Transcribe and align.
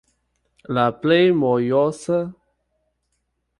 La 0.77 0.85
plej 1.03 1.19
mojosa- 1.43 2.19